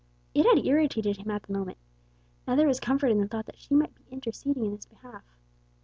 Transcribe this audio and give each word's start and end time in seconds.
It 0.33 0.47
had 0.47 0.65
irritated 0.65 1.17
him 1.17 1.29
at 1.29 1.43
the 1.43 1.53
moment. 1.53 1.77
Now 2.47 2.55
there 2.55 2.65
was 2.65 2.79
comfort 2.79 3.11
in 3.11 3.19
the 3.19 3.27
thought 3.27 3.45
that 3.45 3.59
she 3.59 3.75
might 3.75 3.93
be 3.93 4.03
interceding 4.11 4.65
in 4.65 4.71
his 4.71 4.87
behalf. 4.87 5.21